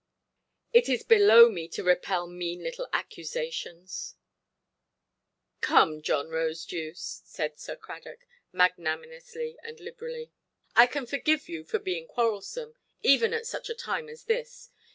"It 0.73 0.89
is 0.89 1.03
below 1.03 1.47
me 1.47 1.67
to 1.67 1.83
repel 1.83 2.25
mean 2.25 2.63
little 2.63 2.87
accusations". 2.91 4.15
"Come, 5.61 6.01
John 6.01 6.27
Rosedew", 6.29 6.95
said 6.97 7.59
Sir 7.59 7.75
Cradock, 7.75 8.25
magnanimously 8.51 9.57
and 9.61 9.79
liberally, 9.79 10.31
"I 10.75 10.87
can 10.87 11.05
forgive 11.05 11.47
you 11.47 11.63
for 11.63 11.77
being 11.77 12.07
quarrelsome, 12.07 12.73
even 13.03 13.31
at 13.31 13.45
such 13.45 13.69
a 13.69 13.75
time 13.75 14.09
as 14.09 14.23
this. 14.23 14.71